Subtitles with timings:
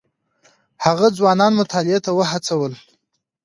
[0.85, 2.73] هغه ځوانان مطالعې ته وهڅول.